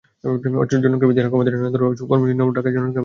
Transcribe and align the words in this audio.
জনসংখ্যা 0.73 1.07
বৃদ্ধির 1.07 1.23
হার 1.25 1.33
কমাতে 1.33 1.49
নানা 1.51 1.69
ধরনের 1.73 2.07
কর্মসূচি 2.09 2.33
নেওয়ার 2.35 2.49
পরেও 2.51 2.57
ঢাকায় 2.57 2.73
জনসংখ্যা 2.75 2.85
বেড়েছে। 2.91 2.99